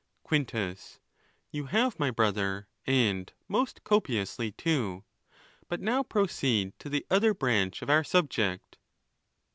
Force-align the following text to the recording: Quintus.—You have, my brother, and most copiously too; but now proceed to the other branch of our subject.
Quintus.—You 0.23 1.65
have, 1.67 1.99
my 1.99 2.09
brother, 2.09 2.67
and 2.87 3.31
most 3.47 3.83
copiously 3.83 4.51
too; 4.51 5.03
but 5.67 5.79
now 5.79 6.01
proceed 6.01 6.73
to 6.79 6.89
the 6.89 7.05
other 7.11 7.35
branch 7.35 7.83
of 7.83 7.89
our 7.91 8.03
subject. 8.03 8.79